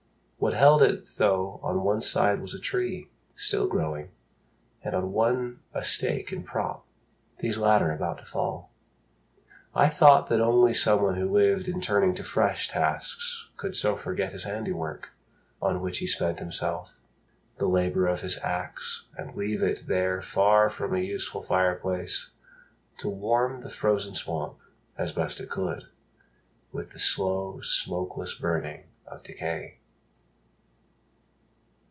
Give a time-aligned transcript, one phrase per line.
[0.41, 4.09] What held it though on one side was a tree Still growing,
[4.83, 6.83] and on one a stake and prop,
[7.37, 8.71] These latter about to fall.
[9.75, 14.31] I thought that only Someone who lived in turning to fresh tasks Could so forget
[14.31, 15.09] his handiwork
[15.61, 16.95] on which He spent himself,
[17.57, 22.31] the labour of his axe, And leave it there far from a useful fireplace
[22.97, 24.57] To warm the frozen swamp
[24.97, 25.83] as best it could
[26.71, 29.77] With the slow smokeless burning of decay.